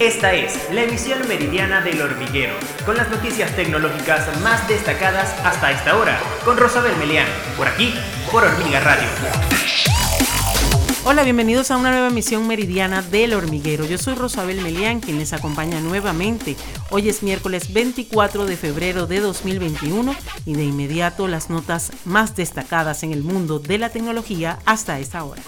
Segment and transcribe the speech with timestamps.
[0.00, 2.54] Esta es la emisión meridiana del hormiguero,
[2.86, 7.26] con las noticias tecnológicas más destacadas hasta esta hora, con Rosabel Melián,
[7.56, 7.92] por aquí,
[8.30, 9.08] por Hormiga Radio.
[11.04, 13.86] Hola, bienvenidos a una nueva emisión meridiana del hormiguero.
[13.86, 16.54] Yo soy Rosabel Melián, quien les acompaña nuevamente.
[16.90, 20.14] Hoy es miércoles 24 de febrero de 2021
[20.46, 25.24] y de inmediato las notas más destacadas en el mundo de la tecnología hasta esta
[25.24, 25.42] hora.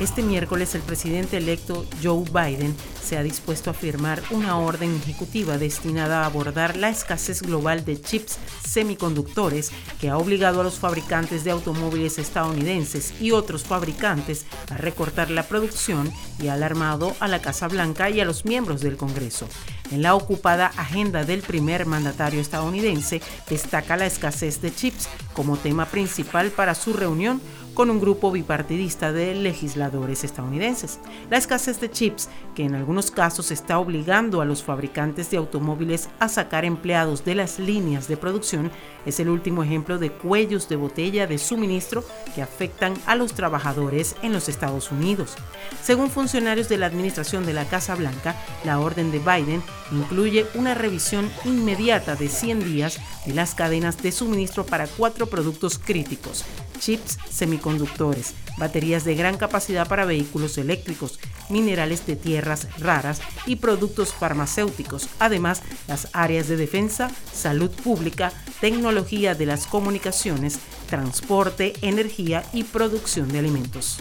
[0.00, 5.58] Este miércoles el presidente electo Joe Biden se ha dispuesto a firmar una orden ejecutiva
[5.58, 11.42] destinada a abordar la escasez global de chips semiconductores que ha obligado a los fabricantes
[11.42, 17.42] de automóviles estadounidenses y otros fabricantes a recortar la producción y ha alarmado a la
[17.42, 19.48] Casa Blanca y a los miembros del Congreso.
[19.90, 25.86] En la ocupada agenda del primer mandatario estadounidense destaca la escasez de chips como tema
[25.86, 27.40] principal para su reunión
[27.78, 30.98] con un grupo bipartidista de legisladores estadounidenses.
[31.30, 36.08] La escasez de chips, que en algunos casos está obligando a los fabricantes de automóviles
[36.18, 38.72] a sacar empleados de las líneas de producción,
[39.06, 42.02] es el último ejemplo de cuellos de botella de suministro
[42.34, 45.36] que afectan a los trabajadores en los Estados Unidos.
[45.80, 50.74] Según funcionarios de la administración de la Casa Blanca, la orden de Biden incluye una
[50.74, 56.44] revisión inmediata de 100 días de las cadenas de suministro para cuatro productos críticos,
[56.78, 64.12] chips semiconductores, baterías de gran capacidad para vehículos eléctricos, minerales de tierras raras y productos
[64.12, 65.08] farmacéuticos.
[65.18, 73.28] Además, las áreas de defensa, salud pública, tecnología de las comunicaciones, transporte, energía y producción
[73.28, 73.98] de alimentos.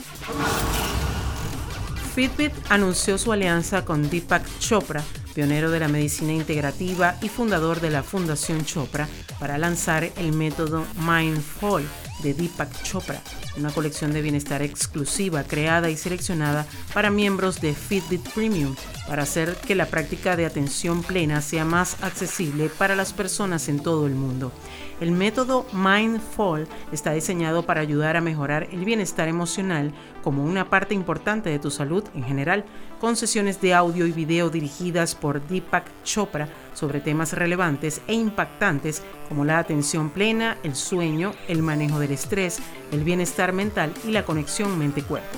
[2.16, 5.04] Fitbit anunció su alianza con Deepak Chopra,
[5.38, 9.08] pionero de la medicina integrativa y fundador de la Fundación Chopra,
[9.40, 11.84] para lanzar el método Mindful
[12.24, 13.22] de Deepak Chopra,
[13.56, 18.76] una colección de bienestar exclusiva creada y seleccionada para miembros de Fitbit Premium
[19.08, 23.80] para hacer que la práctica de atención plena sea más accesible para las personas en
[23.80, 24.52] todo el mundo.
[25.00, 30.96] El método Mindful está diseñado para ayudar a mejorar el bienestar emocional como una parte
[30.96, 32.66] importante de tu salud en general,
[33.00, 39.04] con sesiones de audio y video dirigidas por Deepak Chopra sobre temas relevantes e impactantes
[39.28, 42.60] como la atención plena, el sueño, el manejo del estrés,
[42.92, 45.38] el bienestar mental y la conexión mente-cuerpo.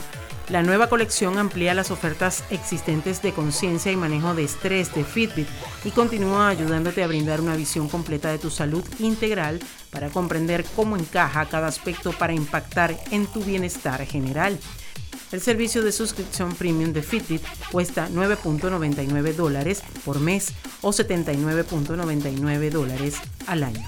[0.50, 5.48] La nueva colección amplía las ofertas existentes de conciencia y manejo de estrés de Fitbit
[5.86, 9.60] y continúa ayudándote a brindar una visión completa de tu salud integral
[9.92, 14.58] para comprender cómo encaja cada aspecto para impactar en tu bienestar general.
[15.32, 23.16] El servicio de suscripción premium de Fitbit cuesta 9.99 dólares por mes o 79.99 dólares
[23.46, 23.86] al año.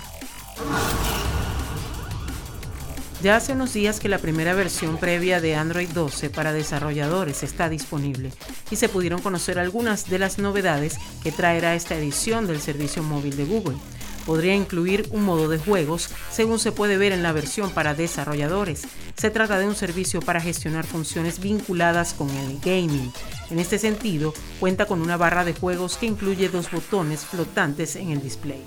[3.24, 7.70] Ya hace unos días que la primera versión previa de Android 12 para desarrolladores está
[7.70, 8.32] disponible
[8.72, 13.36] y se pudieron conocer algunas de las novedades que traerá esta edición del servicio móvil
[13.38, 13.78] de Google.
[14.26, 18.84] Podría incluir un modo de juegos, según se puede ver en la versión para desarrolladores.
[19.18, 23.12] Se trata de un servicio para gestionar funciones vinculadas con el gaming.
[23.50, 28.12] En este sentido, cuenta con una barra de juegos que incluye dos botones flotantes en
[28.12, 28.64] el display.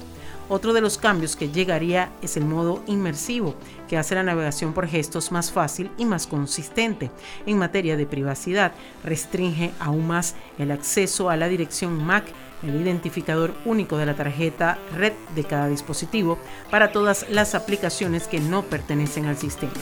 [0.48, 3.54] Otro de los cambios que llegaría es el modo inmersivo,
[3.88, 7.10] que hace la navegación por gestos más fácil y más consistente.
[7.46, 8.72] En materia de privacidad,
[9.02, 12.26] restringe aún más el acceso a la dirección MAC,
[12.68, 16.38] el identificador único de la tarjeta red de cada dispositivo,
[16.70, 19.72] para todas las aplicaciones que no pertenecen al sistema.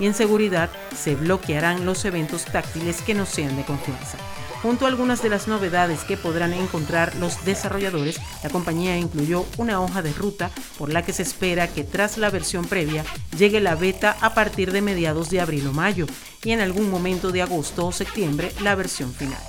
[0.00, 4.18] Y en seguridad, se bloquearán los eventos táctiles que no sean de confianza.
[4.62, 9.80] Junto a algunas de las novedades que podrán encontrar los desarrolladores, la compañía incluyó una
[9.80, 13.04] hoja de ruta por la que se espera que tras la versión previa
[13.36, 16.06] llegue la beta a partir de mediados de abril o mayo
[16.44, 19.42] y en algún momento de agosto o septiembre la versión final.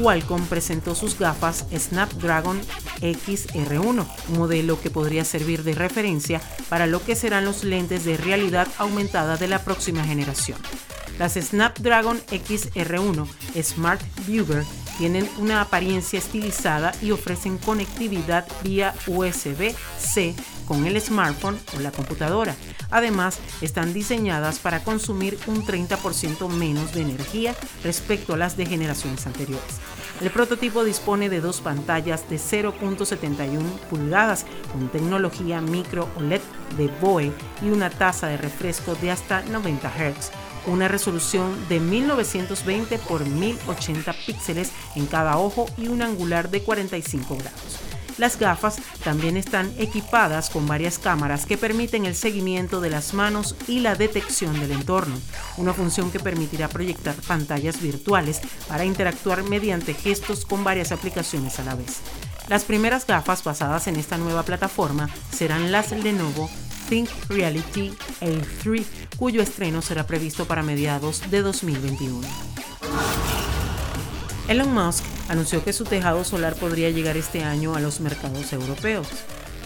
[0.00, 2.60] Qualcomm presentó sus gafas Snapdragon
[3.02, 8.16] XR1, un modelo que podría servir de referencia para lo que serán los lentes de
[8.16, 10.58] realidad aumentada de la próxima generación.
[11.18, 13.26] Las Snapdragon XR1
[13.62, 14.64] Smart Viewer
[14.96, 20.34] tienen una apariencia estilizada y ofrecen conectividad vía USB-C
[20.66, 22.54] con el smartphone o la computadora.
[22.90, 27.54] Además, están diseñadas para consumir un 30% menos de energía
[27.84, 29.80] respecto a las de generaciones anteriores.
[30.20, 36.42] El prototipo dispone de dos pantallas de 0.71 pulgadas con tecnología micro OLED
[36.76, 37.32] de BOE
[37.62, 40.30] y una tasa de refresco de hasta 90 Hz
[40.66, 47.36] una resolución de 1920 x 1080 píxeles en cada ojo y un angular de 45
[47.36, 47.80] grados.
[48.20, 53.56] Las gafas también están equipadas con varias cámaras que permiten el seguimiento de las manos
[53.66, 55.16] y la detección del entorno,
[55.56, 61.64] una función que permitirá proyectar pantallas virtuales para interactuar mediante gestos con varias aplicaciones a
[61.64, 62.00] la vez.
[62.46, 66.50] Las primeras gafas basadas en esta nueva plataforma serán las Lenovo
[66.90, 67.90] Think Reality
[68.20, 68.84] A3,
[69.16, 72.28] cuyo estreno será previsto para mediados de 2021.
[74.46, 79.06] Elon Musk anunció que su tejado solar podría llegar este año a los mercados europeos.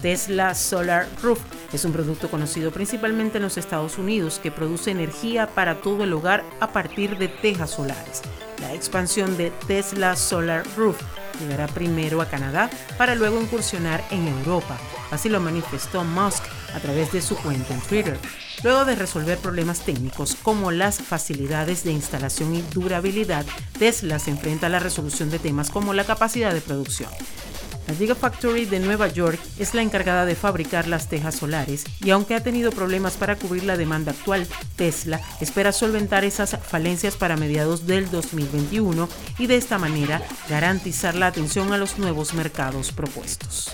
[0.02, 1.40] Tesla Solar Roof
[1.72, 6.12] es un producto conocido principalmente en los Estados Unidos que produce energía para todo el
[6.12, 8.20] hogar a partir de tejas solares.
[8.60, 11.00] La expansión de Tesla Solar Roof
[11.40, 12.68] llegará primero a Canadá
[12.98, 14.76] para luego incursionar en Europa.
[15.10, 16.44] Así lo manifestó Musk
[16.74, 18.18] a través de su cuenta en Twitter.
[18.62, 23.44] Luego de resolver problemas técnicos como las facilidades de instalación y durabilidad,
[23.78, 27.10] Tesla se enfrenta a la resolución de temas como la capacidad de producción.
[27.86, 32.34] La Gigafactory de Nueva York es la encargada de fabricar las tejas solares y aunque
[32.34, 37.86] ha tenido problemas para cubrir la demanda actual, Tesla espera solventar esas falencias para mediados
[37.86, 43.70] del 2021 y de esta manera garantizar la atención a los nuevos mercados propuestos.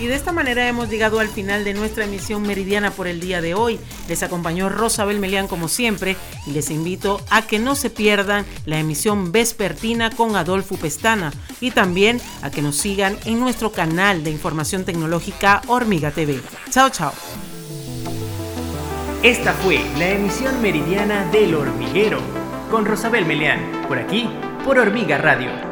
[0.00, 3.40] Y de esta manera hemos llegado al final de nuestra emisión meridiana por el día
[3.40, 3.80] de hoy.
[4.08, 6.16] Les acompañó Rosabel Melián como siempre
[6.46, 11.72] y les invito a que no se pierdan la emisión vespertina con Adolfo Pestana y
[11.72, 16.40] también a que nos sigan en nuestro canal de información tecnológica Hormiga TV.
[16.70, 17.12] Chao, chao.
[19.24, 22.20] Esta fue la emisión meridiana del hormiguero
[22.70, 24.28] con Rosabel Melián, por aquí,
[24.64, 25.67] por Hormiga Radio